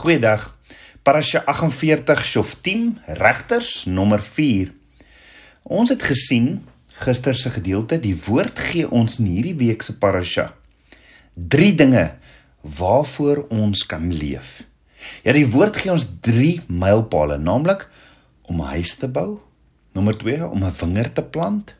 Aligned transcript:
Goeiedag. 0.00 0.46
Parasha 1.02 1.42
48 1.44 2.24
Shoftim, 2.24 2.94
regters 3.04 3.84
nommer 3.84 4.22
4. 4.24 4.70
Ons 5.76 5.92
het 5.92 6.00
gesien 6.08 6.62
gister 7.02 7.36
se 7.36 7.52
gedeelte, 7.52 7.98
die 8.00 8.14
woord 8.16 8.56
gee 8.70 8.88
ons 8.88 9.18
in 9.20 9.28
hierdie 9.28 9.52
week 9.60 9.84
se 9.84 9.98
parasha 10.00 10.46
drie 11.36 11.74
dinge 11.76 12.06
waarvoor 12.78 13.44
ons 13.52 13.84
kan 13.92 14.08
leef. 14.08 14.62
Ja, 15.20 15.36
die 15.36 15.44
woord 15.52 15.76
gee 15.82 15.92
ons 15.92 16.08
drie 16.24 16.62
mylpale, 16.72 17.36
naamlik 17.36 17.84
om 18.48 18.64
'n 18.64 18.72
huis 18.80 18.96
te 18.96 19.08
bou, 19.08 19.36
nommer 19.92 20.16
2 20.16 20.48
om 20.48 20.64
'n 20.64 20.76
wingerd 20.80 21.14
te 21.14 21.22
plant, 21.22 21.74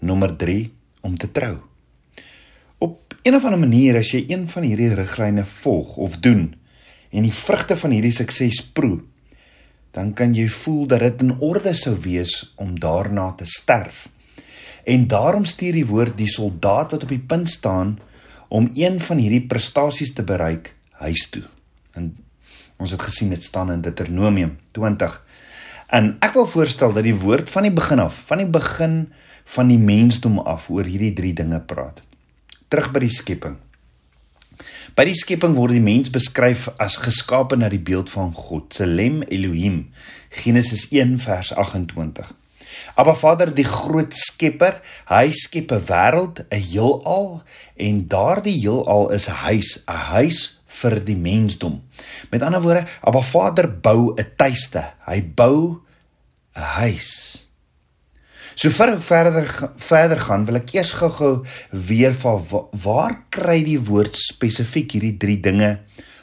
nommer 0.00 0.36
3 0.36 0.68
om 1.00 1.16
te 1.16 1.32
trou. 1.32 1.56
Op 2.78 3.16
'n 3.24 3.34
of 3.34 3.44
ander 3.44 3.58
manier 3.58 3.96
as 3.96 4.12
jy 4.12 4.24
een 4.28 4.48
van 4.48 4.62
hierdie 4.62 4.94
riglyne 4.94 5.44
volg 5.44 5.96
of 5.96 6.20
doen, 6.20 6.60
en 7.12 7.26
die 7.26 7.34
vrugte 7.36 7.76
van 7.76 7.92
hierdie 7.94 8.14
sukses 8.14 8.62
proe, 8.74 9.02
dan 9.92 10.14
kan 10.16 10.32
jy 10.32 10.46
voel 10.48 10.86
dat 10.88 11.04
dit 11.04 11.24
in 11.26 11.34
orde 11.44 11.74
sou 11.76 11.92
wees 12.00 12.54
om 12.56 12.72
daarna 12.80 13.30
te 13.36 13.44
sterf. 13.48 14.06
En 14.88 15.04
daarom 15.06 15.44
stuur 15.44 15.76
die 15.76 15.86
woord 15.86 16.16
die 16.18 16.30
soldaat 16.30 16.96
wat 16.96 17.04
op 17.04 17.12
die 17.12 17.20
punt 17.20 17.50
staan 17.50 17.98
om 18.48 18.70
een 18.74 18.98
van 19.00 19.20
hierdie 19.20 19.44
prestasies 19.46 20.14
te 20.16 20.24
bereik 20.24 20.72
huis 21.04 21.28
toe. 21.30 21.44
En 21.92 22.14
ons 22.80 22.90
het 22.90 23.02
gesien 23.02 23.30
dit 23.30 23.42
staan 23.44 23.70
in 23.72 23.84
Deuteronomium 23.84 24.56
20. 24.72 25.18
En 25.92 26.16
ek 26.24 26.32
wil 26.34 26.48
voorstel 26.48 26.92
dat 26.96 27.04
die 27.04 27.16
woord 27.16 27.52
van 27.52 27.68
die 27.68 27.74
begin 27.74 28.00
af, 28.00 28.16
van 28.26 28.40
die 28.40 28.48
begin 28.48 28.96
van 29.44 29.68
die 29.68 29.78
mensdom 29.78 30.38
af 30.38 30.70
oor 30.72 30.88
hierdie 30.88 31.12
drie 31.12 31.34
dinge 31.36 31.60
praat. 31.60 32.00
Terug 32.72 32.88
by 32.94 33.04
die 33.04 33.12
skepping. 33.12 33.58
By 34.96 35.04
die 35.04 35.16
skepping 35.16 35.56
word 35.56 35.72
die 35.72 35.80
mens 35.84 36.10
beskryf 36.12 36.68
as 36.78 36.98
geskape 37.02 37.56
na 37.56 37.68
die 37.68 37.82
beeld 37.82 38.10
van 38.10 38.32
God, 38.36 38.72
Selem 38.74 39.22
Elohim. 39.28 39.90
Genesis 40.30 40.88
1 40.90 41.18
vers 41.18 41.52
28. 41.52 42.32
Abba 42.94 43.14
Vader, 43.14 43.52
die 43.54 43.66
groot 43.68 44.14
skepper, 44.16 44.80
hy 45.08 45.30
skep 45.36 45.72
'n 45.72 45.84
wêreld, 45.88 46.44
'n 46.50 46.62
heelal 46.70 47.42
en 47.76 48.08
daardie 48.08 48.58
heelal 48.60 49.10
is 49.12 49.28
'n 49.28 49.38
huis, 49.46 49.70
'n 49.88 50.00
huis 50.12 50.38
vir 50.66 51.00
die 51.04 51.16
mensdom. 51.16 51.82
Met 52.30 52.42
ander 52.42 52.62
woorde, 52.62 52.86
Abba 53.00 53.22
Vader 53.22 53.68
bou 53.68 54.14
'n 54.16 54.26
tuiste. 54.36 54.82
Hy 55.06 55.22
bou 55.22 55.80
'n 56.56 56.68
huis. 56.80 57.46
So 58.54 58.70
vir 58.70 58.98
verder 59.00 59.46
verder 59.76 60.20
gaan 60.20 60.44
wil 60.48 60.60
ek 60.60 60.74
eers 60.76 60.92
gou-gou 60.98 61.44
weer 61.88 62.14
van 62.14 62.40
waar 62.84 63.16
kry 63.32 63.62
die 63.64 63.78
woord 63.80 64.16
spesifiek 64.18 64.92
hierdie 64.92 65.16
drie 65.16 65.38
dinge 65.40 65.78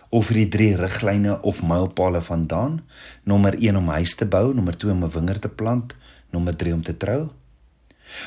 of 0.09 0.29
hierdie 0.29 0.49
drie 0.49 0.71
riglyne 0.77 1.39
of 1.41 1.63
mylpale 1.65 2.21
vandaan? 2.21 2.79
Nommer 3.23 3.57
1 3.57 3.77
om 3.77 3.89
huis 3.93 4.15
te 4.15 4.25
bou, 4.25 4.53
nommer 4.53 4.77
2 4.77 4.91
om 4.91 5.03
'n 5.03 5.13
wingerd 5.13 5.41
te 5.41 5.49
plant, 5.49 5.95
nommer 6.31 6.55
3 6.55 6.73
om 6.73 6.83
te 6.83 6.97
trou. 6.97 7.29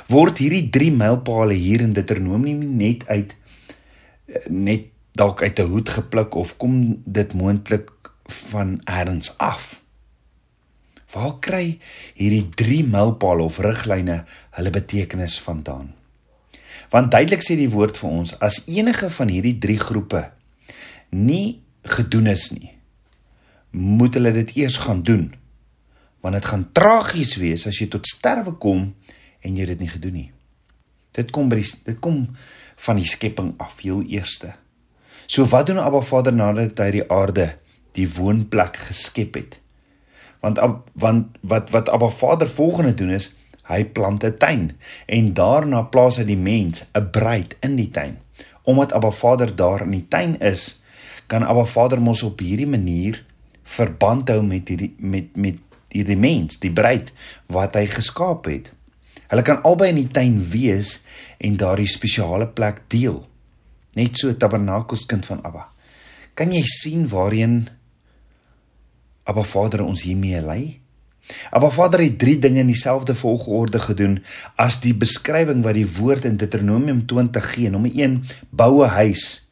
Word 0.08 0.38
hierdie 0.38 0.70
drie 0.70 0.92
mylpale 0.92 1.54
hier 1.54 1.80
in 1.80 1.92
Deuteronomium 1.92 2.76
net 2.76 3.06
uit 3.06 3.36
net 4.48 4.90
dalk 5.12 5.42
uit 5.42 5.58
'n 5.58 5.68
hoed 5.68 5.88
gepluk 5.88 6.34
of 6.34 6.56
kom 6.56 7.02
dit 7.04 7.34
moontlik 7.34 7.90
van 8.26 8.80
elders 8.84 9.38
af? 9.38 9.81
Waar 11.12 11.36
kry 11.44 11.78
hierdie 12.16 12.46
3 12.56 12.84
mylpale 12.88 13.44
of 13.44 13.58
riglyne 13.60 14.22
hulle 14.56 14.72
betekenis 14.72 15.36
vandaan? 15.44 15.92
Want 16.92 17.12
duidelik 17.12 17.44
sê 17.44 17.56
die 17.56 17.70
woord 17.72 17.98
vir 18.00 18.10
ons 18.10 18.34
as 18.40 18.62
enige 18.68 19.10
van 19.12 19.32
hierdie 19.32 19.58
3 19.60 19.78
groepe 19.80 20.22
nie 21.12 21.60
gedoen 21.84 22.30
is 22.32 22.48
nie, 22.54 22.72
moet 23.76 24.16
hulle 24.16 24.32
dit 24.32 24.56
eers 24.62 24.78
gaan 24.84 25.02
doen. 25.04 25.30
Want 26.24 26.38
dit 26.38 26.48
gaan 26.48 26.64
tragies 26.72 27.34
wees 27.40 27.66
as 27.68 27.80
jy 27.80 27.88
tot 27.92 28.08
sterwe 28.08 28.54
kom 28.60 28.92
en 29.42 29.56
jy 29.58 29.66
dit 29.72 29.84
nie 29.84 29.90
gedoen 29.92 30.16
nie. 30.16 30.28
Dit 31.12 31.32
kom 31.34 31.50
by 31.52 31.58
die, 31.60 31.68
dit 31.88 31.98
kom 32.00 32.24
van 32.86 33.00
die 33.00 33.08
skepping 33.08 33.52
af, 33.60 33.80
heel 33.84 34.00
eerste. 34.08 34.54
So 35.26 35.44
wat 35.50 35.68
doen 35.68 35.80
Abba 35.82 36.00
Vader 36.04 36.32
nadat 36.32 36.80
hy 36.80 36.90
die 36.98 37.08
aarde, 37.12 37.50
die 37.96 38.08
woonplek 38.08 38.78
geskep 38.88 39.36
het? 39.40 39.58
Want 40.42 40.58
want 40.98 41.38
wat 41.40 41.70
wat 41.70 41.88
Abba 41.88 42.08
Vader 42.10 42.50
volgende 42.50 42.94
doen 42.94 43.14
is 43.14 43.30
hy 43.70 43.84
plant 43.94 44.24
'n 44.26 44.36
tuin 44.38 44.62
en 45.06 45.34
daarna 45.34 45.82
plaas 45.82 46.18
hy 46.18 46.24
die 46.26 46.36
mens 46.36 46.84
'n 46.92 47.10
bruid 47.10 47.56
in 47.60 47.76
die 47.76 47.90
tuin. 47.90 48.18
Omdat 48.62 48.92
Abba 48.92 49.10
Vader 49.10 49.56
daar 49.56 49.82
in 49.82 49.90
die 49.90 50.08
tuin 50.08 50.38
is 50.40 50.82
kan 51.26 51.46
Abba 51.46 51.64
Vader 51.64 52.00
mos 52.00 52.22
op 52.22 52.40
hierdie 52.40 52.66
manier 52.66 53.24
verband 53.62 54.28
hou 54.28 54.42
met 54.42 54.68
hierdie 54.68 54.94
met 54.98 55.36
met 55.36 55.58
hierdie 55.88 56.16
mens 56.16 56.58
die 56.58 56.72
bruid 56.72 57.12
wat 57.46 57.74
hy 57.74 57.86
geskaap 57.86 58.44
het. 58.44 58.72
Hulle 59.28 59.42
kan 59.42 59.62
albei 59.62 59.88
in 59.88 60.00
die 60.02 60.10
tuin 60.12 60.42
wees 60.50 61.00
en 61.38 61.56
daardie 61.56 61.88
spesiale 61.88 62.48
plek 62.48 62.82
deel. 62.88 63.22
Net 63.94 64.18
so 64.18 64.32
tabernakels 64.36 65.06
kind 65.06 65.26
van 65.26 65.40
Abba. 65.44 65.68
Kan 66.34 66.52
jy 66.52 66.62
sien 66.64 67.08
waarheen 67.08 67.68
Abba 69.24 69.44
Vader 69.46 69.84
ons 69.84 70.02
hiermee 70.02 70.40
lei? 70.40 70.80
Abba 71.50 71.70
Vader 71.70 72.02
het 72.02 72.18
drie 72.18 72.38
dinge 72.38 72.58
in 72.58 72.72
dieselfde 72.72 73.14
volgorde 73.14 73.78
gedoen 73.80 74.18
as 74.56 74.80
die 74.82 74.94
beskrywing 74.94 75.62
wat 75.62 75.78
die 75.78 75.86
woord 75.86 76.26
in 76.26 76.36
Deuteronomium 76.36 77.04
20 77.06 77.50
gee. 77.54 77.70
Nommer 77.70 77.94
1: 77.94 78.22
bou 78.50 78.84
'n 78.84 78.90
huis 78.98 79.46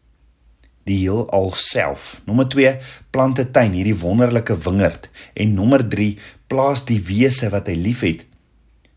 die 0.84 0.98
heel 1.04 1.30
alself. 1.30 2.20
Nommer 2.26 2.48
2: 2.48 2.78
plant 3.10 3.38
'n 3.38 3.50
tuin, 3.50 3.72
hierdie 3.72 3.98
wonderlike 3.98 4.56
wingerd. 4.58 5.08
En 5.34 5.54
nommer 5.54 5.88
3: 5.88 6.18
plaas 6.46 6.84
die 6.84 7.00
wese 7.02 7.50
wat 7.50 7.66
hy 7.66 7.74
liefhet 7.74 8.26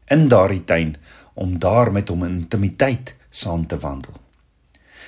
in 0.10 0.28
daardie 0.28 0.64
tuin 0.66 0.96
om 1.34 1.60
daar 1.60 1.92
met 1.92 2.10
hom 2.10 2.24
in 2.24 2.44
intimiteit 2.44 3.16
saam 3.30 3.68
te 3.68 3.78
wandel. 3.78 4.14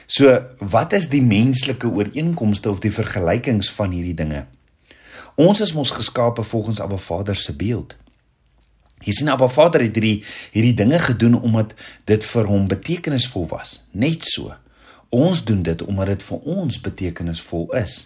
So, 0.05 0.29
wat 0.59 0.93
is 0.93 1.09
die 1.09 1.21
menslike 1.21 1.87
ooreenkomste 1.87 2.69
of 2.69 2.79
die 2.79 2.93
vergelykings 2.93 3.71
van 3.73 3.91
hierdie 3.91 4.13
dinge? 4.13 4.45
Ons 5.35 5.59
is 5.59 5.73
mos 5.73 5.91
geskape 5.91 6.43
volgens 6.43 6.79
Abba 6.79 6.97
Vader 6.97 7.35
se 7.35 7.55
beeld. 7.55 7.97
Jy 9.03 9.11
sien 9.11 9.29
Abba 9.29 9.47
Vader 9.51 9.83
het 9.83 9.97
hierdie 9.97 10.23
hierdie 10.53 10.73
dinge 10.73 10.99
gedoen 10.99 11.35
omdat 11.41 11.73
dit 12.07 12.23
vir 12.23 12.47
hom 12.47 12.69
betekenisvol 12.71 13.47
was. 13.51 13.81
Net 13.91 14.23
so. 14.23 14.53
Ons 15.09 15.43
doen 15.43 15.61
dit 15.63 15.81
omdat 15.83 16.13
dit 16.15 16.23
vir 16.23 16.47
ons 16.55 16.79
betekenisvol 16.81 17.67
is. 17.75 17.97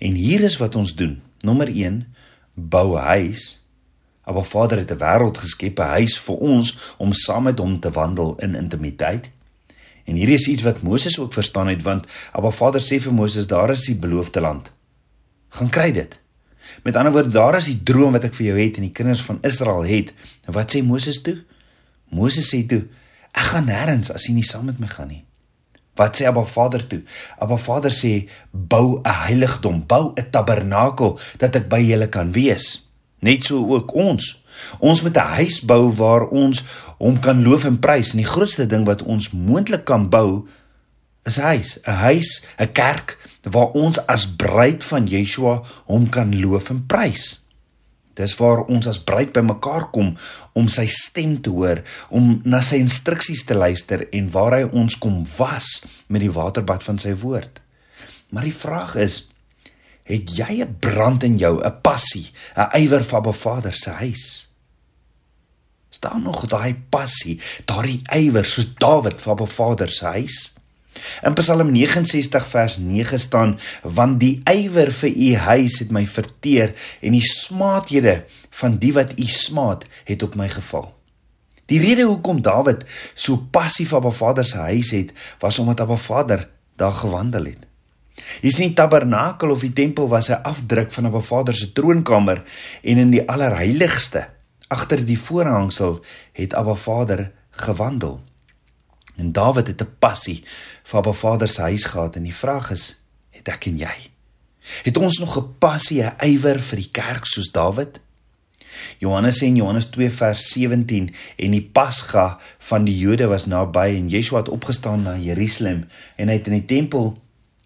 En 0.00 0.16
hier 0.16 0.40
is 0.40 0.56
wat 0.56 0.76
ons 0.80 0.94
doen. 0.96 1.20
Nommer 1.44 1.68
1: 1.68 2.00
bou 2.54 2.96
'n 2.96 3.04
huis. 3.04 3.60
Abba 4.24 4.42
Vader 4.42 4.78
het 4.78 4.90
'n 4.90 4.98
wêreld 4.98 5.38
geskep, 5.38 5.78
'n 5.78 5.92
huis 6.00 6.18
vir 6.18 6.36
ons 6.36 6.76
om 6.98 7.12
saam 7.12 7.42
met 7.42 7.58
hom 7.58 7.80
te 7.80 7.90
wandel 7.90 8.36
in 8.38 8.54
intimiteit. 8.54 9.30
En 10.04 10.14
hierdie 10.14 10.34
is 10.34 10.48
iets 10.48 10.62
wat 10.62 10.82
Moses 10.82 11.18
ook 11.18 11.32
verstaan 11.32 11.68
het 11.68 11.82
want 11.82 12.06
Abba 12.32 12.50
Vader 12.50 12.80
sê 12.80 13.00
vir 13.00 13.12
Moses 13.12 13.46
daar 13.46 13.70
is 13.70 13.84
die 13.84 13.96
beloofde 13.96 14.40
land. 14.40 14.70
Gaan 15.48 15.68
kry 15.68 15.92
dit. 15.92 16.20
Met 16.82 16.96
ander 16.96 17.12
woorde, 17.12 17.30
daar 17.30 17.56
is 17.56 17.70
die 17.70 17.80
droom 17.82 18.12
wat 18.12 18.24
ek 18.24 18.34
vir 18.34 18.46
jou 18.46 18.58
het 18.58 18.76
en 18.76 18.86
die 18.88 18.94
kinders 18.96 19.22
van 19.22 19.38
Israel 19.42 19.82
het. 19.88 20.12
En 20.46 20.52
wat 20.56 20.74
sê 20.74 20.82
Moses 20.84 21.22
toe? 21.22 21.38
Moses 22.10 22.48
sê 22.54 22.66
toe: 22.66 22.86
"Ek 23.32 23.50
gaan 23.52 23.66
nêrens 23.66 24.12
as 24.12 24.26
jy 24.26 24.34
nie 24.34 24.46
saam 24.46 24.64
met 24.64 24.78
my 24.78 24.86
gaan 24.86 25.08
nie." 25.08 25.24
Wat 25.94 26.16
sê 26.16 26.26
Abba 26.26 26.44
Vader 26.44 26.86
toe? 26.86 27.02
Abba 27.38 27.56
Vader 27.56 27.90
sê: 27.90 28.28
"Bou 28.50 29.00
'n 29.00 29.10
heiligdom, 29.26 29.86
bou 29.86 30.12
'n 30.16 30.30
tabernakel 30.30 31.18
dat 31.38 31.56
ek 31.56 31.68
by 31.68 31.80
julle 31.80 32.08
kan 32.08 32.32
wees." 32.32 32.88
Net 33.20 33.44
so 33.44 33.66
ook 33.68 33.94
ons. 33.94 34.42
Ons 34.78 35.02
moet 35.02 35.16
'n 35.16 35.34
huis 35.36 35.60
bou 35.60 35.92
waar 35.92 36.28
ons 36.28 36.64
hom 36.98 37.20
kan 37.20 37.42
loof 37.42 37.64
en 37.64 37.78
prys. 37.78 38.10
En 38.10 38.16
die 38.16 38.32
grootste 38.34 38.66
ding 38.66 38.84
wat 38.84 39.02
ons 39.02 39.30
moontlik 39.30 39.84
kan 39.84 40.08
bou 40.08 40.46
is 41.30 41.38
'n 41.38 41.46
huis, 41.52 41.78
'n 41.86 41.98
huis, 42.06 42.30
'n 42.58 42.72
kerk 42.72 43.18
waar 43.42 43.70
ons 43.72 43.98
as 44.06 44.26
bruid 44.26 44.84
van 44.84 45.06
Yeshua 45.06 45.62
hom 45.86 46.08
kan 46.08 46.34
loof 46.40 46.70
en 46.70 46.86
prys. 46.86 47.40
Dis 48.14 48.36
waar 48.36 48.66
ons 48.68 48.86
as 48.90 49.00
bruid 49.00 49.32
bymekaar 49.32 49.88
kom 49.94 50.12
om 50.58 50.68
sy 50.68 50.86
stem 50.90 51.38
te 51.40 51.52
hoor, 51.54 51.80
om 52.10 52.40
na 52.44 52.60
sy 52.60 52.80
instruksies 52.82 53.44
te 53.48 53.54
luister 53.54 54.08
en 54.12 54.30
waar 54.34 54.58
hy 54.58 54.64
ons 54.76 54.98
kom 54.98 55.22
was 55.38 55.80
met 56.08 56.20
die 56.20 56.32
waterbad 56.32 56.84
van 56.84 56.98
sy 56.98 57.14
woord. 57.14 57.62
Maar 58.30 58.48
die 58.50 58.54
vraag 58.54 58.96
is, 59.00 59.26
het 60.04 60.36
jy 60.36 60.62
'n 60.62 60.76
brand 60.80 61.22
in 61.22 61.38
jou, 61.38 61.62
'n 61.62 61.80
passie, 61.82 62.32
'n 62.56 62.82
ywer 62.82 63.04
vir 63.04 63.18
Abba 63.18 63.32
Vader 63.32 63.72
se 63.72 63.90
huis? 63.90 64.48
Staan 65.90 66.22
nog 66.22 66.46
daai 66.46 66.74
passie, 66.90 67.40
daai 67.64 68.02
ywer 68.12 68.44
so 68.44 68.62
Dawid 68.78 69.20
vir 69.20 69.32
Abba 69.32 69.46
Vader 69.46 69.88
se 69.88 70.06
huis? 70.06 70.52
In 71.22 71.34
Psalm 71.34 71.72
69 71.72 72.46
vers 72.46 72.76
9 72.76 73.18
staan: 73.18 73.58
"Want 73.82 74.20
die 74.20 74.40
ywer 74.44 74.92
vir 74.92 75.16
u 75.16 75.34
huis 75.34 75.78
het 75.78 75.90
my 75.90 76.06
verteer 76.06 76.74
en 77.00 77.12
die 77.12 77.24
smaathede 77.24 78.24
van 78.50 78.78
die 78.78 78.92
wat 78.92 79.18
u 79.20 79.26
smaat 79.26 79.84
het 80.04 80.22
op 80.22 80.34
my 80.34 80.48
geval." 80.48 80.94
Die 81.70 81.80
rede 81.80 82.02
hoekom 82.02 82.42
Dawid 82.42 82.84
so 83.14 83.36
passief 83.36 83.92
op 83.92 84.04
Abba 84.04 84.10
Vader 84.10 84.44
se 84.44 84.56
huis 84.56 84.90
het, 84.90 85.12
was 85.38 85.58
omdat 85.58 85.80
Abba 85.80 85.96
Vader 85.96 86.48
daar 86.76 86.92
gewandel 86.92 87.44
het. 87.44 87.68
Jy 88.42 88.50
sien 88.50 88.72
die 88.72 88.78
tabernakel 88.78 89.52
of 89.54 89.62
die 89.64 89.72
tempel 89.72 90.08
was 90.08 90.30
'n 90.30 90.42
afdruk 90.42 90.92
van 90.92 91.06
'n 91.06 91.22
Vader 91.22 91.54
se 91.54 91.72
troonkamer 91.72 92.42
en 92.82 92.96
in 92.98 93.10
die 93.10 93.28
allerheiligste 93.28 94.28
agter 94.68 95.04
die 95.06 95.18
voorhangsel 95.18 96.04
het 96.32 96.54
Abba 96.54 96.74
Vader 96.74 97.32
gewandel. 97.50 98.20
En 99.16 99.32
Dawid 99.32 99.66
het 99.66 99.82
'n 99.82 99.94
passie 99.98 100.44
vir 100.90 100.98
Abba 100.98 101.12
Vader 101.14 101.48
se 101.48 101.62
huis 101.62 101.84
gehad 101.86 102.16
en 102.18 102.26
die 102.26 102.34
vraag 102.34 102.70
is, 102.74 102.84
het 103.30 103.48
ek 103.48 103.68
en 103.70 103.78
jy? 103.78 103.96
Het 104.82 104.96
ons 104.98 105.18
nog 105.22 105.38
'n 105.38 105.54
passie, 105.58 106.02
'n 106.02 106.14
ywer 106.20 106.58
vir 106.58 106.76
die 106.76 106.90
kerk 106.90 107.26
soos 107.26 107.52
Dawid? 107.52 108.00
Johannes 108.98 109.38
sê 109.38 109.46
in 109.46 109.56
Johannes 109.56 109.90
2 109.90 110.10
vers 110.10 110.48
17 110.52 111.14
en 111.36 111.50
die 111.50 111.62
Pasga 111.62 112.38
van 112.58 112.84
die 112.84 112.98
Jode 112.98 113.26
was 113.26 113.46
naby 113.46 113.96
en 113.96 114.08
Yeshua 114.08 114.38
het 114.38 114.48
opgestaan 114.48 115.02
na 115.02 115.16
Jerusalem 115.16 115.86
en 116.16 116.28
hy 116.28 116.34
het 116.38 116.46
in 116.46 116.58
die 116.58 116.64
tempel 116.64 117.18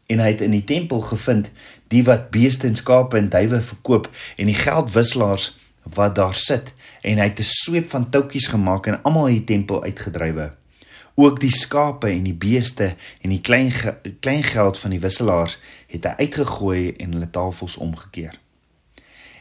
en 0.06 0.18
hy 0.18 0.28
het 0.32 0.40
in 0.40 0.50
die 0.50 0.64
tempel 0.64 1.00
gevind 1.00 1.50
die 1.88 2.04
wat 2.04 2.30
beeste 2.30 2.66
en 2.66 2.76
skape 2.76 3.16
en 3.16 3.30
duwe 3.32 3.60
verkoop 3.60 4.10
en 4.36 4.46
die 4.46 4.58
geldwisselaars 4.58 5.52
wat 5.94 6.14
daar 6.14 6.34
sit 6.34 6.72
en 7.02 7.18
hy 7.18 7.28
het 7.30 7.40
'n 7.40 7.50
sweep 7.50 7.90
van 7.90 8.10
toutjies 8.10 8.46
gemaak 8.46 8.86
en 8.86 9.02
almal 9.02 9.26
uit 9.26 9.46
die 9.46 9.56
tempel 9.56 9.82
uitgedrywe 9.82 10.52
ook 11.14 11.40
die 11.40 11.52
skape 11.52 12.08
en 12.10 12.24
die 12.26 12.34
beeste 12.34 12.94
en 13.20 13.30
die 13.30 13.40
klein 13.40 13.72
klein 14.20 14.42
geld 14.42 14.78
van 14.78 14.90
die 14.90 15.02
wisselaars 15.02 15.58
het 15.86 16.08
hy 16.10 16.26
uitgegooi 16.26 16.94
en 16.98 17.12
hulle 17.12 17.30
tafels 17.30 17.76
omgekeer 17.76 18.34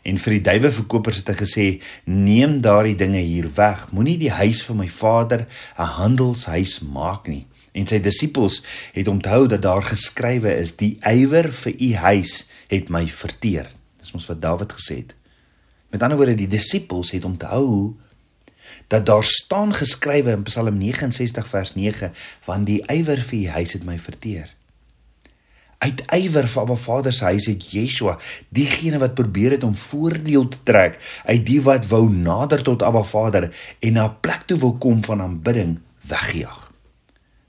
En 0.03 0.19
vir 0.19 0.35
die 0.35 0.43
duiweverkopers 0.43 1.21
het 1.21 1.29
hy 1.31 1.35
gesê: 1.39 1.65
"Neem 2.05 2.59
daardie 2.61 2.95
dinge 2.99 3.21
hier 3.23 3.47
weg. 3.55 3.91
Moenie 3.91 4.17
die 4.19 4.31
huis 4.31 4.63
van 4.67 4.77
my 4.77 4.87
Vader 4.87 5.47
'n 5.77 5.91
handelshuis 5.99 6.79
maak 6.79 7.27
nie." 7.27 7.47
En 7.71 7.87
sy 7.87 7.99
disippels 7.99 8.63
het 8.93 9.07
onthou 9.07 9.47
dat 9.47 9.61
daar 9.61 9.83
geskrywe 9.83 10.55
is: 10.57 10.75
"Die 10.75 10.97
ywer 10.99 11.51
vir 11.51 11.73
u 11.79 11.93
huis 11.95 12.45
het 12.67 12.89
my 12.89 13.07
verteer." 13.07 13.67
Dis 13.99 14.11
mos 14.11 14.25
wat 14.25 14.41
Dawid 14.41 14.73
gesê 14.73 14.95
het. 14.95 15.15
Met 15.89 16.01
ander 16.03 16.17
woorde, 16.17 16.35
die 16.35 16.47
disippels 16.47 17.11
het 17.11 17.25
onthou 17.25 17.95
dat 18.87 19.05
daar 19.05 19.23
staan 19.23 19.73
geskrywe 19.73 20.31
in 20.31 20.43
Psalm 20.43 20.77
69 20.77 21.47
vers 21.47 21.75
9: 21.75 22.11
"Want 22.45 22.65
die 22.65 22.83
ywer 22.87 23.21
vir 23.21 23.39
u 23.39 23.47
huis 23.47 23.73
het 23.73 23.83
my 23.83 23.99
verteer." 23.99 24.53
uit 25.83 26.03
ywer 26.15 26.47
vir 26.47 26.61
Abba 26.63 26.75
Vader 26.79 27.13
se 27.15 27.25
huis 27.27 27.47
het 27.51 27.65
Yeshua, 27.75 28.17
diegene 28.55 28.99
wat 29.01 29.15
probeer 29.17 29.57
het 29.57 29.65
om 29.67 29.75
voordeel 29.75 30.47
te 30.47 30.61
trek 30.63 30.99
uit 31.25 31.43
die 31.47 31.59
wat 31.65 31.89
wou 31.91 32.05
nader 32.11 32.63
tot 32.63 32.85
Abba 32.87 33.03
Vader 33.07 33.49
en 33.79 33.93
na 33.93 34.05
'n 34.07 34.19
plek 34.21 34.47
toe 34.47 34.59
wou 34.59 34.77
kom 34.77 35.03
van 35.03 35.21
aanbidding, 35.21 35.79
weggejaag. 36.07 36.71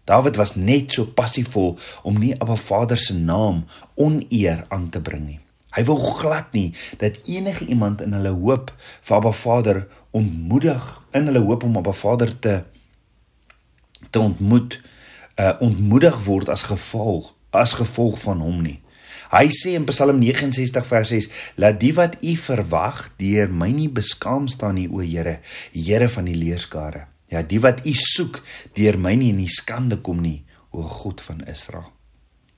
Dawid 0.05 0.37
was 0.37 0.55
net 0.55 0.93
so 0.93 1.05
passievol 1.05 1.79
om 2.03 2.19
nie 2.19 2.35
Abba 2.41 2.57
Vader 2.57 2.99
se 2.99 3.15
naam 3.15 3.65
oneer 3.95 4.65
aan 4.69 4.91
te 4.91 5.01
bring 5.01 5.27
nie. 5.27 5.44
Hy 5.75 5.83
wou 5.89 5.99
glad 5.99 6.53
nie 6.55 6.71
dat 7.01 7.25
enige 7.27 7.67
iemand 7.67 8.03
in 8.05 8.15
hulle 8.15 8.31
hoop 8.31 8.71
vir 8.79 9.17
Abba 9.17 9.33
Vader 9.35 9.81
ontmoedig 10.15 10.85
in 11.13 11.27
hulle 11.27 11.43
hoop 11.43 11.67
om 11.67 11.77
Abba 11.81 11.93
Vader 11.93 12.39
te 12.39 12.63
te 14.11 14.21
ontmoet, 14.21 14.79
uh 15.41 15.55
ontmoedig 15.65 16.17
word 16.25 16.49
as 16.53 16.63
gevolg 16.69 17.33
as 17.55 17.73
gevolg 17.79 18.19
van 18.23 18.43
hom 18.43 18.63
nie. 18.63 18.81
Hy 19.31 19.49
sê 19.55 19.75
in 19.79 19.87
Psalm 19.89 20.19
69 20.23 20.87
vers 20.87 21.11
6: 21.11 21.29
"Laat 21.59 21.81
die 21.81 21.95
wat 21.95 22.17
U 22.23 22.35
verwag 22.37 23.09
deur 23.19 23.51
my 23.51 23.71
nie 23.71 23.89
beskaam 23.89 24.49
staan 24.49 24.75
nie, 24.75 24.89
o 24.91 25.03
Here, 25.03 25.41
Here 25.73 26.09
van 26.09 26.25
die 26.31 26.37
leerskare. 26.39 27.07
Ja, 27.31 27.43
die 27.43 27.61
wat 27.61 27.87
U 27.87 27.95
soek 27.95 28.43
deur 28.75 28.99
my 28.99 29.15
nie 29.15 29.31
in 29.31 29.41
die 29.43 29.51
skande 29.51 29.99
kom 29.99 30.21
nie, 30.23 30.45
o 30.71 30.83
God 30.83 31.21
van 31.21 31.43
Israel." 31.47 31.91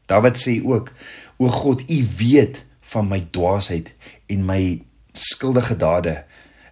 Dawid 0.07 0.37
sê 0.37 0.61
ook: 0.65 0.93
"O 1.39 1.49
God, 1.49 1.85
U 1.91 2.07
weet 2.19 2.65
van 2.93 3.09
my 3.09 3.21
dwaasheid 3.31 3.95
en 4.27 4.45
my 4.47 4.83
skuldige 5.13 5.77
dade 5.77 6.25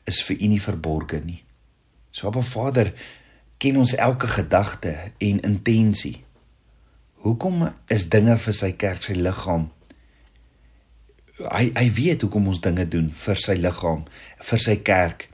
is 0.04 0.22
vir 0.22 0.36
U 0.40 0.46
nie 0.46 0.62
verborge 0.62 1.20
nie." 1.24 1.42
So 2.10 2.30
'n 2.30 2.42
Vader 2.42 2.92
ken 3.58 3.76
ons 3.76 3.94
elke 3.94 4.26
gedagte 4.26 5.12
en 5.18 5.40
intensie. 5.40 6.24
Hoekom 7.14 7.72
is 7.86 8.08
dinge 8.08 8.38
vir 8.38 8.52
sy 8.52 8.72
kerk 8.72 9.02
sy 9.02 9.14
liggaam? 9.16 9.70
Hy 11.38 11.70
hy 11.74 11.86
weet 11.96 12.22
hoekom 12.22 12.46
ons 12.46 12.60
dinge 12.60 12.88
doen 12.88 13.10
vir 13.10 13.36
sy 13.36 13.56
liggaam, 13.58 14.04
vir 14.40 14.58
sy 14.58 14.76
kerk 14.76 15.28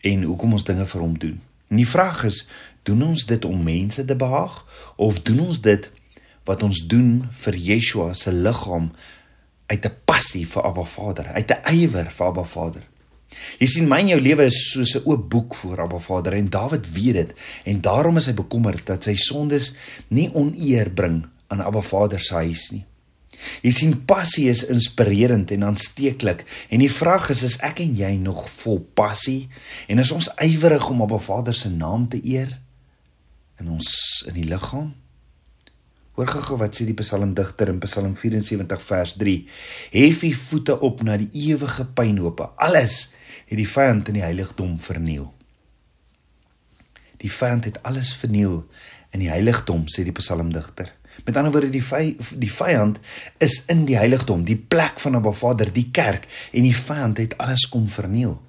en 0.00 0.22
hoekom 0.22 0.52
ons 0.52 0.64
dinge 0.64 0.86
vir 0.86 1.00
hom 1.00 1.18
doen. 1.18 1.36
En 1.68 1.76
die 1.76 1.86
vraag 1.86 2.24
is, 2.24 2.46
doen 2.82 3.02
ons 3.10 3.26
dit 3.28 3.44
om 3.44 3.62
mense 3.62 4.04
te 4.04 4.16
behaag 4.16 4.64
of 4.96 5.20
doen 5.22 5.44
ons 5.46 5.60
dit 5.60 5.90
wat 6.48 6.62
ons 6.64 6.80
doen 6.88 7.10
vir 7.42 7.58
Yeshua 7.68 8.14
se 8.16 8.32
liggaam 8.32 8.88
uit 9.68 9.84
'n 9.84 9.96
passie 10.04 10.46
vir 10.46 10.62
Abba 10.64 10.84
Vader, 10.84 11.26
uit 11.34 11.50
'n 11.50 11.74
ywer 11.76 12.10
vir 12.10 12.26
Abba 12.26 12.44
Vader? 12.44 12.84
Jy 13.60 13.66
sien 13.68 13.88
my 13.88 13.98
en 14.00 14.12
jou 14.14 14.20
lewe 14.20 14.46
is 14.48 14.58
soos 14.72 14.94
'n 14.96 15.04
oop 15.04 15.28
boek 15.30 15.54
voor 15.54 15.82
Abba 15.84 15.98
Vader 15.98 16.32
en 16.34 16.48
Dawid 16.48 16.92
weet 16.92 17.14
dit 17.14 17.32
en 17.64 17.80
daarom 17.80 18.16
is 18.16 18.26
hy 18.26 18.34
bekommerd 18.34 18.86
dat 18.86 19.04
sy 19.04 19.14
sondes 19.14 19.74
nie 20.08 20.30
oneer 20.32 20.90
bring 20.90 21.26
aan 21.48 21.60
Abba 21.60 21.80
Vader 21.80 22.20
se 22.20 22.34
huis 22.34 22.70
nie. 22.70 22.84
Jy 23.62 23.70
sien 23.70 24.04
passie 24.04 24.48
is 24.48 24.64
inspirerend 24.66 25.50
en 25.50 25.64
aansteeklik 25.64 26.44
en 26.68 26.78
die 26.78 26.92
vraag 26.92 27.28
is 27.30 27.42
is 27.42 27.58
ek 27.60 27.80
en 27.84 27.94
jy 27.96 28.16
nog 28.16 28.48
vol 28.50 28.80
passie 28.94 29.48
en 29.88 29.98
is 29.98 30.12
ons 30.12 30.30
ywerig 30.42 30.88
om 30.88 31.02
Abba 31.02 31.18
Vader 31.18 31.54
se 31.54 31.68
naam 31.68 32.08
te 32.08 32.20
eer 32.24 32.60
in 33.60 33.68
ons 33.68 34.24
in 34.26 34.34
die 34.34 34.48
liggaam? 34.48 34.94
Hoor 36.18 36.26
gou 36.34 36.56
wat 36.58 36.74
sê 36.74 36.82
die 36.82 36.96
psalmdigter 36.98 37.68
in 37.70 37.76
Psalm 37.78 38.16
74 38.18 38.80
vers 38.82 39.12
3: 39.20 39.34
Hef 39.92 40.22
u 40.26 40.30
voete 40.34 40.74
op 40.82 41.04
na 41.06 41.14
die 41.16 41.28
ewige 41.46 41.84
pynhope. 41.86 42.48
Alles 42.58 43.12
het 43.46 43.54
die 43.60 43.68
vyand 43.68 44.10
in 44.10 44.18
die 44.18 44.24
heiligdom 44.24 44.80
verniel. 44.82 45.28
Die 47.22 47.30
vyand 47.30 47.68
het 47.70 47.78
alles 47.86 48.10
verniel 48.18 48.64
in 49.14 49.22
die 49.22 49.30
heiligdom, 49.30 49.86
sê 49.86 50.02
die 50.02 50.14
psalmdigter. 50.14 50.90
Met 51.22 51.38
ander 51.38 51.54
woorde 51.54 51.70
die 51.70 51.84
vy, 51.86 52.16
die 52.34 52.50
vyand 52.50 52.98
is 53.38 53.60
in 53.70 53.86
die 53.86 53.98
heiligdom, 53.98 54.42
die 54.42 54.58
plek 54.58 54.98
van 54.98 55.14
'n 55.14 55.32
Vader, 55.32 55.72
die 55.72 55.90
kerk 55.90 56.26
en 56.52 56.62
die 56.62 56.74
vyand 56.74 57.18
het 57.18 57.38
alles 57.38 57.68
kom 57.68 57.86
verniel. 57.86 58.40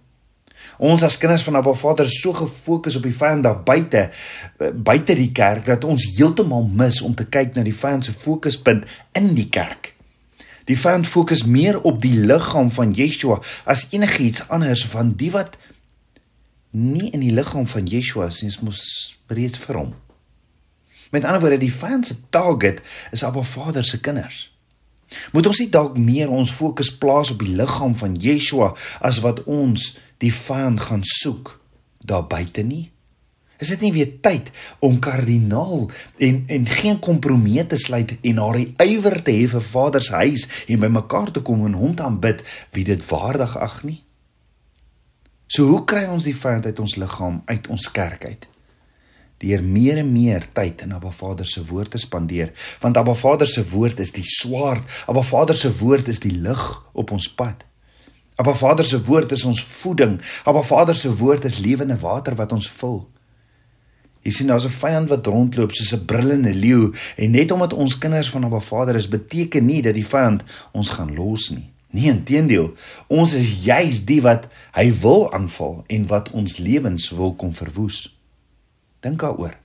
Ons 0.79 1.03
as 1.03 1.17
kinders 1.19 1.43
van 1.43 1.59
Abba 1.59 1.73
Vader 1.75 2.07
is 2.07 2.19
so 2.21 2.33
gefokus 2.33 2.95
op 2.95 3.03
die 3.03 3.15
vyand 3.15 3.43
daar 3.43 3.61
buite, 3.63 4.07
buite 4.73 5.15
die 5.19 5.31
kerk 5.35 5.67
dat 5.67 5.83
ons 5.83 6.05
heeltemal 6.15 6.67
mis 6.67 7.01
om 7.05 7.15
te 7.15 7.27
kyk 7.27 7.55
na 7.55 7.65
die 7.67 7.75
vyand 7.75 8.07
se 8.07 8.15
fokuspunt 8.15 8.87
in 9.19 9.33
die 9.35 9.49
kerk. 9.51 9.93
Die 10.69 10.77
vyand 10.77 11.07
fokus 11.09 11.43
meer 11.49 11.81
op 11.81 11.97
die 12.01 12.13
liggaam 12.29 12.69
van 12.71 12.93
Yeshua 12.93 13.39
as 13.65 13.87
enigiets 13.95 14.45
anders 14.53 14.85
van 14.91 15.15
die 15.17 15.31
wat 15.33 15.57
nie 16.71 17.09
in 17.09 17.23
die 17.25 17.33
liggaam 17.33 17.65
van 17.67 17.89
Yeshua 17.89 18.29
is 18.29 18.43
nie, 18.43 18.53
mos 18.61 18.83
reeds 19.33 19.57
vir 19.65 19.81
hom. 19.81 19.95
Met 21.09 21.25
ander 21.25 21.41
woorde, 21.41 21.57
die 21.57 21.73
vyand 21.73 22.05
se 22.05 22.15
target 22.29 22.83
is 23.11 23.23
Abba 23.25 23.41
Vader 23.41 23.85
se 23.85 23.97
kinders. 23.99 24.45
Moet 25.33 25.47
ons 25.49 25.61
nie 25.63 25.71
dalk 25.73 25.97
meer 25.97 26.29
ons 26.29 26.51
fokus 26.53 26.91
plaas 27.01 27.31
op 27.33 27.41
die 27.41 27.55
liggaam 27.57 27.95
van 27.97 28.13
Yeshua 28.13 28.75
as 29.01 29.23
wat 29.25 29.41
ons 29.49 29.95
die 30.23 30.33
vyand 30.33 30.79
gaan 30.89 31.03
soek 31.03 31.55
daar 31.99 32.27
buite 32.27 32.63
nie? 32.63 32.89
Is 33.59 33.73
dit 33.73 33.81
nie 33.83 33.91
weer 33.91 34.11
tyd 34.23 34.51
om 34.79 34.99
kardinaal 35.03 35.89
en 36.17 36.43
en 36.47 36.67
geen 36.79 36.99
kompromie 37.03 37.65
te 37.67 37.77
sluit 37.77 38.15
en 38.21 38.37
haar 38.39 38.59
ywer 38.85 39.19
te 39.23 39.35
hê 39.35 39.47
vir 39.51 39.65
Vader 39.71 40.03
se 40.03 40.15
huis 40.15 40.45
en 40.67 40.79
by 40.79 40.91
mekaar 40.95 41.33
te 41.35 41.43
kom 41.43 41.65
en 41.67 41.75
hom 41.75 41.95
te 41.95 42.05
aanbid 42.07 42.45
wie 42.75 42.85
dit 42.87 43.03
waardig 43.09 43.57
ag 43.59 43.81
nie? 43.83 43.99
So 45.49 45.65
hoe 45.65 45.83
kry 45.83 46.05
ons 46.07 46.27
die 46.29 46.35
vyand 46.37 46.69
uit 46.69 46.79
ons 46.79 46.95
liggaam, 47.01 47.41
uit 47.49 47.67
ons 47.73 47.91
kerk 47.91 48.25
uit? 48.29 48.47
Deur 49.39 49.63
meer 49.63 50.01
en 50.01 50.11
meer 50.11 50.45
tyd 50.55 50.83
in 50.85 50.93
Abba 50.95 51.11
Vader 51.15 51.47
se 51.47 51.63
woord 51.65 51.95
te 51.95 51.99
spandeer, 51.99 52.51
want 52.83 52.97
Abba 52.99 53.15
Vader 53.15 53.47
se 53.47 53.63
woord 53.71 53.99
is 54.03 54.11
die 54.15 54.27
swaard, 54.27 54.83
Abba 55.07 55.23
Vader 55.23 55.55
se 55.55 55.71
woord 55.79 56.11
is 56.11 56.19
die 56.23 56.35
lig 56.35 56.63
op 56.93 57.11
ons 57.15 57.27
pad. 57.33 57.65
Abba 58.39 58.55
Vader 58.55 58.85
se 58.85 59.01
woord 59.03 59.31
is 59.35 59.43
ons 59.43 59.63
voeding. 59.63 60.15
Abba 60.47 60.61
Vader 60.63 60.95
se 60.95 61.11
woord 61.11 61.43
is 61.43 61.59
lewende 61.59 61.97
water 61.99 62.37
wat 62.39 62.53
ons 62.55 62.69
vul. 62.79 63.01
Jy 64.23 64.31
sien 64.31 64.47
daar's 64.47 64.65
'n 64.65 64.79
vyand 64.79 65.09
wat 65.09 65.25
rondloop 65.25 65.71
soos 65.71 65.93
'n 65.93 66.05
brullende 66.05 66.53
leeu 66.53 66.93
en 67.17 67.31
net 67.31 67.51
omdat 67.51 67.73
ons 67.73 67.97
kinders 67.97 68.29
van 68.29 68.43
Abba 68.43 68.59
Vader 68.59 68.95
is, 68.95 69.07
beteken 69.07 69.65
nie 69.65 69.81
dat 69.81 69.93
die 69.93 70.07
vyand 70.07 70.43
ons 70.71 70.89
gaan 70.89 71.15
los 71.15 71.49
nie. 71.49 71.69
Nee, 71.91 72.09
inteendeel, 72.09 72.73
ons 73.07 73.33
is 73.33 73.63
juis 73.63 74.05
die 74.05 74.21
wat 74.21 74.47
hy 74.71 74.91
wil 75.01 75.33
aanval 75.33 75.83
en 75.87 76.07
wat 76.07 76.29
ons 76.29 76.57
lewens 76.57 77.09
wil 77.09 77.33
kom 77.33 77.55
verwoes. 77.55 78.17
Dink 78.99 79.19
daaroor. 79.19 79.57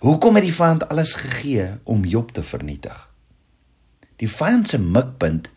Hoekom 0.00 0.34
het 0.34 0.44
die 0.44 0.54
vyand 0.54 0.88
alles 0.88 1.14
gegee 1.14 1.78
om 1.84 2.04
Job 2.04 2.32
te 2.32 2.42
vernietig? 2.42 3.08
Die 4.16 4.28
vyand 4.28 4.68
se 4.68 4.78
mikpunt 4.78 5.48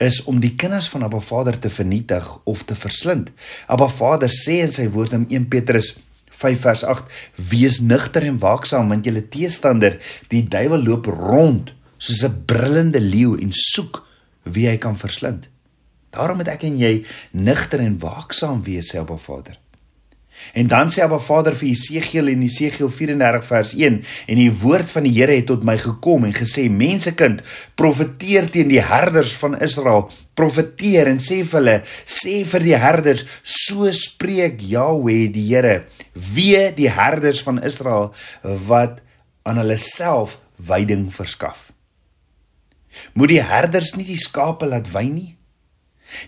is 0.00 0.22
om 0.24 0.40
die 0.40 0.54
kinders 0.56 0.88
van 0.88 1.04
Abba 1.04 1.20
Vader 1.20 1.58
te 1.60 1.70
vernietig 1.70 2.26
of 2.48 2.64
te 2.64 2.74
verslind. 2.74 3.30
Abba 3.68 3.88
Vader 3.92 4.32
sê 4.32 4.62
in 4.64 4.72
sy 4.72 4.88
woord 4.94 5.16
in 5.18 5.26
1 5.28 5.48
Petrus 5.52 5.92
5 6.40 6.64
vers 6.64 6.84
8: 6.88 7.18
Wees 7.50 7.80
nugter 7.84 8.24
en 8.24 8.40
waaksaam 8.40 8.88
want 8.88 9.04
julle 9.04 9.26
teestander, 9.28 9.98
die 10.32 10.46
duiwel 10.48 10.86
loop 10.88 11.10
rond 11.12 11.74
soos 12.00 12.24
'n 12.24 12.44
brullende 12.48 13.00
leeu 13.00 13.36
en 13.36 13.52
soek 13.52 14.00
wie 14.42 14.68
hy 14.68 14.76
kan 14.76 14.96
verslind. 14.96 15.48
Daarom 16.10 16.36
moet 16.40 16.48
ek 16.48 16.64
en 16.64 16.78
jy 16.78 17.04
nigter 17.32 17.80
en 17.80 17.98
waaksaam 17.98 18.62
wees, 18.64 18.90
sê 18.90 18.98
Abba 18.98 19.16
Vader. 19.16 19.58
En 20.52 20.68
dan 20.70 20.90
sê 20.90 21.02
Abba 21.04 21.18
Vader 21.22 21.54
vir 21.58 21.70
Jesegiel 21.70 22.30
in 22.32 22.42
Jesegiel 22.44 22.90
34 22.90 23.46
vers 23.46 23.72
1 23.76 23.98
en 24.26 24.40
die 24.40 24.50
woord 24.62 24.90
van 24.90 25.06
die 25.06 25.14
Here 25.14 25.36
het 25.36 25.48
tot 25.50 25.64
my 25.66 25.76
gekom 25.80 26.26
en 26.28 26.34
gesê 26.36 26.66
mensekind 26.72 27.42
profeteer 27.80 28.50
teen 28.52 28.70
die 28.72 28.82
herders 28.82 29.36
van 29.40 29.58
Israel. 29.62 30.08
Profeteer 30.38 31.10
en 31.10 31.20
sê 31.22 31.40
vir 31.44 31.58
hulle 31.60 31.76
sê 31.86 32.40
vir 32.52 32.66
die 32.66 32.76
herders 32.78 33.26
so 33.42 33.90
spreek 33.94 34.62
Jahweh 34.72 35.28
die 35.32 35.48
Here. 35.50 35.82
Wee 36.14 36.70
die 36.76 36.90
herders 36.90 37.42
van 37.46 37.62
Israel 37.62 38.12
wat 38.68 39.02
aan 39.48 39.60
hulle 39.62 39.78
self 39.80 40.38
veiding 40.60 41.08
verskaf. 41.14 41.70
Moet 43.14 43.36
die 43.36 43.44
herders 43.44 43.94
nie 43.96 44.08
die 44.08 44.18
skape 44.18 44.66
laat 44.66 44.88
wei 44.92 45.08
nie 45.08 45.30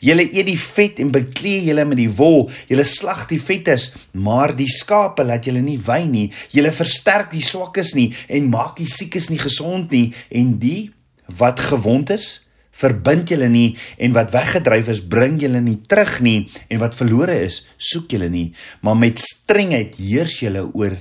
Julle 0.03 0.25
eet 0.29 0.47
die 0.47 0.59
vet 0.59 1.01
en 1.03 1.11
beklee 1.15 1.63
julle 1.67 1.85
met 1.89 1.99
die 1.99 2.11
wol. 2.11 2.47
Julle 2.71 2.85
slag 2.87 3.27
die 3.31 3.41
vetes, 3.43 3.91
maar 4.13 4.55
die 4.57 4.71
skape 4.71 5.25
laat 5.27 5.49
julle 5.49 5.63
nie 5.65 5.79
wy 5.83 6.03
nie. 6.09 6.29
Julle 6.55 6.73
versterk 6.75 7.33
die 7.35 7.45
swakkes 7.45 7.95
nie 7.99 8.11
en 8.29 8.51
maak 8.53 8.77
die 8.81 8.91
siekes 8.91 9.29
nie 9.33 9.41
gesond 9.43 9.93
nie 9.95 10.09
en 10.31 10.57
die 10.63 10.91
wat 11.39 11.61
gewond 11.61 12.11
is, 12.13 12.43
verbind 12.73 13.31
julle 13.31 13.49
nie 13.53 13.77
en 14.01 14.15
wat 14.17 14.33
weggedryf 14.35 14.91
is, 14.93 15.03
bring 15.05 15.39
julle 15.43 15.61
nie 15.65 15.79
terug 15.89 16.19
nie 16.25 16.49
en 16.69 16.81
wat 16.83 16.97
verlore 16.99 17.37
is, 17.45 17.63
soek 17.77 18.13
julle 18.17 18.31
nie, 18.33 18.51
maar 18.81 18.99
met 18.99 19.21
strengheid 19.23 19.97
heers 20.01 20.41
julle 20.43 20.67
oor 20.73 20.97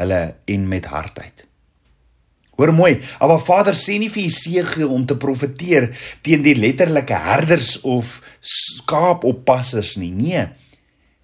hulle 0.00 0.20
en 0.48 0.68
met 0.70 0.86
hardheid. 0.90 1.49
Hoor 2.60 2.74
mooi, 2.76 2.98
Abba 3.24 3.38
Vader 3.40 3.72
sê 3.72 3.94
nie 3.96 4.10
vir 4.12 4.26
Jesegiel 4.26 4.90
om 4.92 5.06
te 5.08 5.16
profeteer 5.16 5.86
teen 6.20 6.42
die 6.44 6.52
letterlike 6.58 7.16
herders 7.16 7.78
of 7.88 8.18
skaapoppassers 8.44 9.94
nie. 10.02 10.10
Nee. 10.12 10.42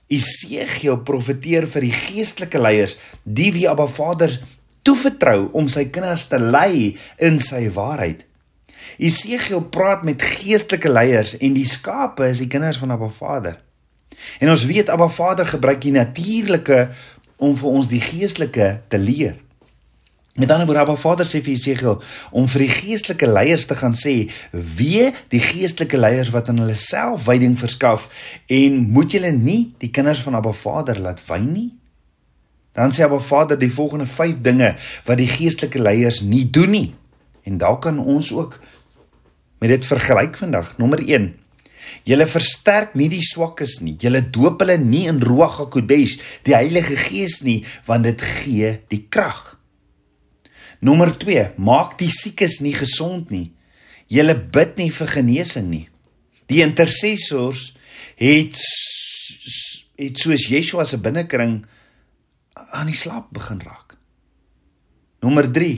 Jesegiel 0.09 0.97
profeteer 1.05 1.67
vir 1.69 1.85
die 1.85 1.93
geestelike 1.93 2.63
leiers, 2.63 2.97
die 3.25 3.51
wie 3.53 3.67
Abba 3.69 3.85
Vader 3.91 4.33
toevertrou 4.87 5.51
om 5.61 5.69
sy 5.69 5.89
kinders 5.93 6.25
te 6.31 6.41
lei 6.41 6.95
in 7.21 7.37
sy 7.43 7.67
waarheid. 7.75 8.25
Jesegiel 9.03 9.67
praat 9.75 10.09
met 10.09 10.25
geestelike 10.25 10.89
leiers 10.89 11.37
en 11.37 11.57
die 11.59 11.69
skape 11.69 12.31
is 12.31 12.41
die 12.41 12.49
kinders 12.49 12.81
van 12.81 12.97
Abba 12.97 13.13
Vader. 13.13 13.61
En 14.41 14.49
ons 14.49 14.65
weet 14.65 14.89
Abba 14.89 15.13
Vader 15.13 15.53
gebruik 15.53 15.85
die 15.85 15.99
natuurlike 16.01 16.87
om 17.37 17.59
vir 17.61 17.77
ons 17.77 17.93
die 17.93 18.01
geestelike 18.01 18.79
te 18.89 18.97
leer. 18.97 19.43
Met 20.37 20.51
ander 20.51 20.67
woorde, 20.67 20.81
Abba 20.81 20.97
Vader 21.01 21.25
sê 21.25 21.41
vir 21.41 21.55
Jesegiel 21.55 21.95
om 22.37 22.45
vir 22.53 22.67
die 22.67 22.73
geestelike 22.75 23.29
leiers 23.29 23.65
te 23.65 23.75
gaan 23.75 23.95
sê: 23.97 24.29
"Wee 24.53 25.09
die 25.33 25.41
geestelike 25.41 25.97
leiers 25.97 26.31
wat 26.35 26.51
aan 26.53 26.61
hulle 26.61 26.77
self 26.77 27.25
wyding 27.25 27.57
verskaf 27.57 28.11
en 28.47 28.77
moet 28.93 29.17
julle 29.17 29.33
nie 29.33 29.73
die 29.81 29.89
kinders 29.89 30.21
van 30.27 30.37
Abba 30.37 30.53
Vader 30.53 31.01
laat 31.01 31.23
wy 31.29 31.41
nie?" 31.41 31.71
Dan 32.77 32.93
sê 32.93 33.09
Abba 33.09 33.19
Vader 33.19 33.59
die 33.59 33.73
volgende 33.73 34.07
5 34.07 34.43
dinge 34.45 34.75
wat 35.05 35.17
die 35.17 35.31
geestelike 35.31 35.81
leiers 35.81 36.21
nie 36.21 36.45
doen 36.51 36.71
nie. 36.71 36.95
En 37.49 37.57
daar 37.59 37.79
kan 37.79 37.99
ons 37.99 38.33
ook 38.33 38.61
met 39.59 39.71
dit 39.71 39.85
vergelyk 39.85 40.37
vandag. 40.37 40.77
Nommer 40.77 41.01
1 41.01 41.33
Julle 42.03 42.27
versterk 42.27 42.95
nie 42.95 43.09
die 43.09 43.23
swakkes 43.25 43.81
nie. 43.81 43.97
Julle 43.97 44.21
doop 44.21 44.61
hulle 44.61 44.77
nie 44.79 45.07
in 45.07 45.23
Ruach 45.23 45.61
HaKodesh, 45.63 46.19
die 46.45 46.55
Heilige 46.55 46.97
Gees 46.97 47.41
nie, 47.47 47.65
want 47.87 48.05
dit 48.05 48.21
gee 48.21 48.81
die 48.93 49.07
krag. 49.09 49.56
Nommer 50.87 51.11
2, 51.19 51.57
maak 51.59 51.97
die 51.99 52.11
siekes 52.13 52.61
nie 52.63 52.75
gesond 52.77 53.33
nie. 53.35 53.51
Julle 54.13 54.37
bid 54.39 54.77
nie 54.79 54.91
vir 54.95 55.09
genesing 55.11 55.67
nie. 55.71 55.87
Die 56.47 56.63
intercessors 56.63 57.73
het 58.21 58.61
het 59.97 60.21
soos 60.21 60.45
Yeshua 60.53 60.85
se 60.85 60.99
binnekring 61.01 61.63
aan 62.77 62.91
die 62.91 62.97
slaap 62.97 63.33
begin 63.35 63.63
raak. 63.65 63.97
Nommer 65.25 65.49
3, 65.51 65.71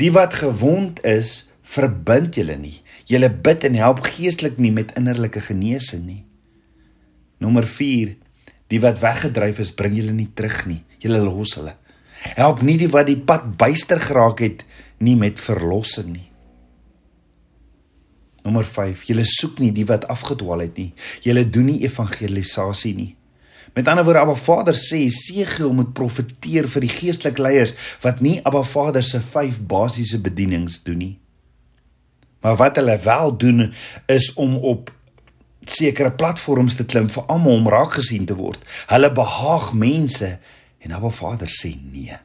die 0.00 0.10
wat 0.14 0.38
gewond 0.40 1.02
is, 1.06 1.50
verbind 1.70 2.38
julle 2.40 2.56
nie. 2.58 2.78
Julle 3.06 3.28
bid 3.30 3.66
en 3.68 3.76
help 3.78 4.00
geestelik 4.08 4.58
nie 4.58 4.72
met 4.74 4.96
innerlike 4.98 5.42
genesing 5.44 6.06
nie. 6.08 6.24
Nommer 7.40 7.68
4, 7.68 8.16
die 8.72 8.80
wat 8.82 8.98
weggedryf 9.04 9.60
is, 9.62 9.74
bring 9.76 9.94
julle 10.00 10.16
nie 10.16 10.30
terug 10.34 10.64
nie. 10.66 10.80
Julle 11.04 11.20
los 11.22 11.54
hulle. 11.60 11.76
Help 12.36 12.62
nie 12.62 12.76
die 12.80 12.90
wat 12.92 13.08
die 13.08 13.18
pad 13.18 13.56
byster 13.60 14.00
geraak 14.02 14.42
het 14.44 14.64
nie 15.00 15.16
met 15.16 15.40
verlossing 15.40 16.12
nie. 16.12 16.26
Nommer 18.44 18.64
5. 18.64 19.04
Julle 19.08 19.24
soek 19.28 19.60
nie 19.60 19.72
die 19.76 19.86
wat 19.88 20.06
afgedwaal 20.12 20.64
het 20.64 20.76
nie. 20.80 20.92
Julle 21.24 21.44
doen 21.44 21.68
nie 21.72 21.80
evangelisasie 21.84 22.94
nie. 22.96 23.14
Met 23.76 23.88
ander 23.88 24.04
woorde, 24.04 24.22
Abba 24.24 24.34
Vader 24.34 24.74
sê 24.74 25.04
Segiel 25.12 25.72
moet 25.76 25.92
profeteer 25.94 26.66
vir 26.72 26.86
die 26.86 26.90
geestelike 26.90 27.42
leiers 27.42 27.74
wat 28.02 28.22
nie 28.24 28.40
Abba 28.48 28.64
Vader 28.66 29.04
se 29.06 29.20
vyf 29.22 29.60
basiese 29.70 30.18
bedienings 30.22 30.80
doen 30.86 30.98
nie. 31.04 31.16
Maar 32.40 32.56
wat 32.56 32.80
hulle 32.80 32.96
wel 33.04 33.36
doen 33.36 33.68
is 34.10 34.32
om 34.40 34.56
op 34.56 34.90
sekere 35.68 36.10
platforms 36.10 36.74
te 36.74 36.86
klim 36.88 37.06
vir 37.12 37.28
almal 37.30 37.60
om 37.60 37.68
raak 37.70 37.94
gesien 37.98 38.24
te 38.26 38.34
word. 38.34 38.62
Hulle 38.90 39.12
behaag 39.14 39.70
mense 39.76 40.38
En 40.80 40.92
Abba 40.96 41.10
Vader 41.12 41.48
sê 41.48 41.74
nee. 41.76 42.16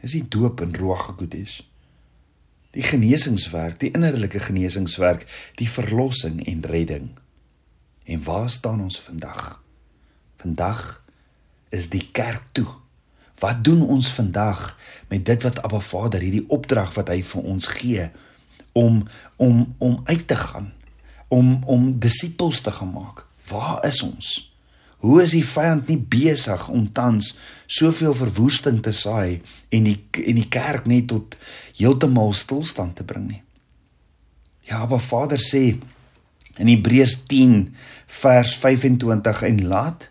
Dis 0.00 0.14
die 0.18 0.26
doop 0.30 0.60
in 0.62 0.74
Ruach-Kodesh. 0.74 1.60
Die 2.76 2.84
genesingswerk, 2.84 3.78
die 3.80 3.90
innerlike 3.94 4.40
genesingswerk, 4.42 5.24
die 5.58 5.70
verlossing 5.70 6.42
en 6.46 6.66
redding. 6.66 7.08
En 8.04 8.22
waar 8.24 8.50
staan 8.50 8.82
ons 8.82 9.00
vandag? 9.00 9.62
Vandag 10.36 11.04
is 11.74 11.88
die 11.90 12.08
kerk 12.12 12.42
toe. 12.52 12.68
Wat 13.38 13.62
doen 13.64 13.82
ons 13.86 14.10
vandag 14.12 14.76
met 15.08 15.26
dit 15.26 15.42
wat 15.42 15.62
Abba 15.62 15.80
Vader 15.80 16.20
hierdie 16.20 16.46
opdrag 16.50 16.94
wat 16.98 17.10
hy 17.12 17.22
vir 17.22 17.42
ons 17.42 17.70
gee 17.78 18.08
om 18.72 19.04
om 19.36 19.74
om 19.78 20.00
uit 20.04 20.26
te 20.26 20.36
gaan, 20.36 20.72
om 21.28 21.62
om 21.64 21.90
disippels 21.98 22.60
te 22.60 22.70
gaan 22.74 22.92
maak? 22.92 23.26
Waar 23.48 23.84
is 23.86 24.02
ons? 24.02 24.47
Hoe 24.98 25.20
is 25.22 25.34
die 25.36 25.44
vyand 25.46 25.90
nie 25.90 25.98
besig 25.98 26.64
om 26.74 26.88
tans 26.92 27.36
soveel 27.70 28.14
verwoesting 28.18 28.80
te 28.82 28.92
saai 28.92 29.38
en 29.70 29.86
die 29.86 29.98
en 30.24 30.40
die 30.40 30.48
kerk 30.50 30.88
net 30.90 31.06
tot 31.12 31.36
heeltemal 31.78 32.34
stilstand 32.34 32.98
te 32.98 33.06
bring 33.06 33.28
nie? 33.28 33.42
Ja, 34.66 34.84
maar 34.86 35.00
Vader 35.00 35.38
sê 35.40 35.78
in 36.58 36.70
Hebreërs 36.70 37.14
10 37.30 37.60
vers 38.20 38.56
25 38.58 39.44
en 39.46 39.60
laat 39.70 40.08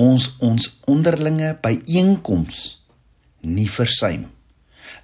ons 0.00 0.30
ons 0.42 0.70
onderlinge 0.90 1.52
byeenkoms 1.62 2.62
nie 3.44 3.68
versuim. 3.68 4.24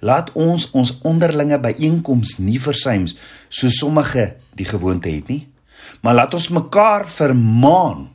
Laat 0.01 0.31
ons 0.33 0.65
ons 0.77 0.95
onderlinge 1.07 1.59
byeenkoms 1.61 2.39
nie 2.41 2.57
versuim 2.59 3.05
so 3.05 3.69
sommige 3.69 4.31
die 4.57 4.65
gewoonte 4.65 5.13
het 5.13 5.29
nie, 5.29 5.45
maar 6.01 6.17
laat 6.17 6.33
ons 6.33 6.49
mekaar 6.49 7.05
vermaan 7.05 8.09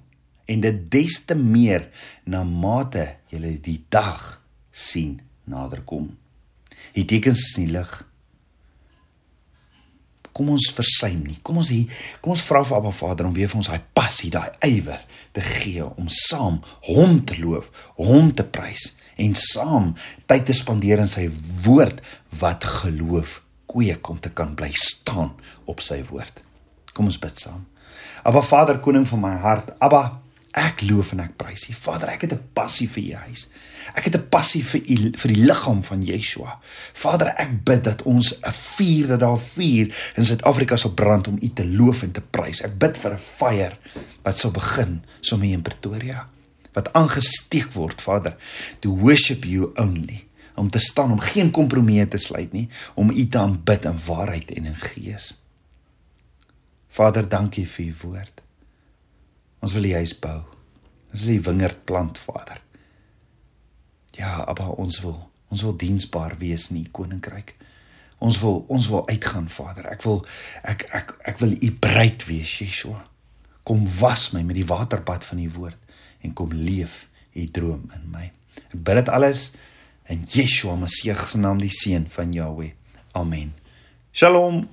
en 0.46 0.62
dit 0.62 0.82
des 0.90 1.18
te 1.26 1.36
meer 1.38 1.88
na 2.24 2.42
mate 2.46 3.06
jy 3.32 3.56
die 3.62 3.80
dag 3.92 4.36
sien 4.70 5.18
naderkom. 5.50 6.10
Die 6.94 7.06
tekens 7.08 7.42
is 7.50 7.56
nie 7.60 7.70
lig. 7.74 7.90
Kom 10.36 10.50
ons 10.52 10.68
versuim 10.76 11.22
nie. 11.24 11.38
Kom 11.42 11.62
ons 11.62 11.70
hier, 11.72 11.88
kom 12.20 12.34
ons 12.34 12.44
vra 12.44 12.60
vir 12.66 12.76
Abba 12.76 12.92
Vader 12.92 13.28
om 13.28 13.34
weer 13.36 13.48
vir 13.48 13.60
ons 13.62 13.70
daai 13.70 13.80
passie, 13.96 14.30
daai 14.32 14.52
ywer 14.68 15.00
te 15.34 15.44
gee 15.44 15.84
om 15.86 16.10
saam 16.12 16.60
hom 16.90 17.22
te 17.26 17.38
loof, 17.40 17.70
hom 17.96 18.34
te 18.36 18.44
prys 18.44 18.90
en 19.16 19.32
saam 19.40 19.94
tyd 20.28 20.44
te 20.48 20.56
spandeer 20.56 21.00
in 21.00 21.08
sy 21.08 21.24
woord 21.64 22.02
wat 22.42 22.66
geloof 22.82 23.40
kweek 23.70 24.10
om 24.12 24.20
te 24.20 24.30
kan 24.36 24.52
bly 24.58 24.68
staan 24.76 25.32
op 25.64 25.80
sy 25.84 26.02
woord. 26.10 26.44
Kom 26.92 27.08
ons 27.08 27.20
bid 27.20 27.40
saam. 27.40 27.64
Abba 28.26 28.42
Vader, 28.44 28.80
koning 28.84 29.06
van 29.08 29.22
my 29.22 29.34
hart, 29.40 29.72
Abba 29.80 30.04
Ek 30.56 30.80
loof 30.88 31.12
en 31.12 31.20
ek 31.20 31.34
prys 31.36 31.66
U. 31.68 31.74
Vader, 31.76 32.08
ek 32.14 32.22
het 32.24 32.32
'n 32.32 32.48
passie 32.56 32.88
vir 32.88 33.02
U 33.02 33.14
huis. 33.28 33.48
Ek 33.94 34.04
het 34.04 34.16
'n 34.16 34.28
passie 34.28 34.64
vir 34.64 34.80
U 34.80 34.96
vir 35.12 35.32
die 35.32 35.44
liggaam 35.44 35.82
van 35.82 36.02
Yeshua. 36.02 36.58
Vader, 36.92 37.34
ek 37.36 37.64
bid 37.64 37.84
dat 37.84 38.02
ons 38.02 38.32
'n 38.32 38.52
vuur 38.52 39.06
dat 39.06 39.20
daar 39.20 39.38
vuur 39.38 40.12
in 40.16 40.24
Suid-Afrika 40.24 40.76
sal 40.76 40.94
brand 40.94 41.28
om 41.28 41.38
U 41.40 41.48
te 41.48 41.66
loof 41.66 42.02
en 42.02 42.12
te 42.12 42.20
prys. 42.20 42.62
Ek 42.62 42.78
bid 42.78 42.96
vir 42.96 43.12
'n 43.12 43.18
fire 43.18 43.76
wat 44.22 44.38
sal 44.38 44.50
begin 44.50 45.04
sommer 45.20 45.48
in 45.48 45.62
Pretoria 45.62 46.28
wat 46.72 46.92
aangesteek 46.92 47.72
word, 47.72 48.02
Vader, 48.02 48.36
to 48.78 48.92
worship 48.96 49.44
you 49.44 49.72
only 49.80 50.26
om 50.54 50.70
te 50.70 50.78
staan 50.78 51.12
om 51.12 51.20
geen 51.20 51.50
kompromieë 51.50 52.08
te 52.08 52.18
sluit 52.18 52.52
nie, 52.52 52.68
om 52.94 53.10
U 53.10 53.28
te 53.28 53.38
aanbid 53.38 53.84
in 53.84 53.98
waarheid 54.06 54.50
en 54.56 54.64
in 54.72 54.76
gees. 54.76 55.34
Vader, 56.88 57.28
dankie 57.28 57.66
vir 57.68 57.84
U 57.84 57.94
woord. 58.02 58.45
Ons 59.64 59.74
wil 59.76 59.88
die 59.88 59.96
huis 59.96 60.14
bou. 60.18 60.38
Ons 61.12 61.22
wil 61.22 61.36
die 61.36 61.44
wingerd 61.46 61.84
plant, 61.88 62.18
Vader. 62.18 62.60
Ja, 64.16 64.42
Abba, 64.44 64.68
ons 64.80 65.00
wil 65.04 65.18
ons 65.46 65.62
wil 65.62 65.76
diensbaar 65.78 66.34
wees 66.40 66.70
in 66.72 66.80
U 66.80 66.88
koninkryk. 66.92 67.54
Ons 68.18 68.40
wil 68.40 68.64
ons 68.72 68.88
wil 68.88 69.04
uitgaan, 69.08 69.48
Vader. 69.52 69.86
Ek 69.92 70.02
wil 70.06 70.22
ek 70.64 70.86
ek 70.96 71.12
ek 71.32 71.42
wil 71.42 71.52
u 71.52 71.70
bruid 71.84 72.24
wees, 72.28 72.56
Yeshua. 72.62 73.02
Kom 73.66 73.84
was 74.00 74.30
my 74.32 74.42
met 74.46 74.56
die 74.58 74.66
waterbad 74.66 75.26
van 75.26 75.42
u 75.42 75.48
woord 75.58 75.78
en 76.24 76.32
kom 76.34 76.52
leef 76.54 77.04
u 77.34 77.44
droom 77.50 77.90
in 77.94 78.08
my. 78.14 78.30
Ek 78.70 78.78
bid 78.78 79.02
dit 79.02 79.12
alles 79.12 79.50
in 80.12 80.24
Yeshua 80.24 80.76
Messie 80.80 81.14
se 81.14 81.38
naam, 81.38 81.60
die 81.60 81.72
seun 81.72 82.06
van 82.10 82.32
Jahweh. 82.32 82.72
Amen. 83.18 83.52
Shalom. 84.12 84.64